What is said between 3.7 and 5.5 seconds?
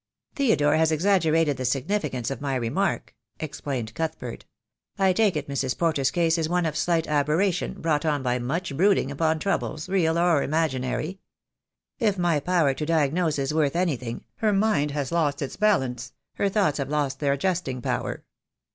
Cuthbert. "I take it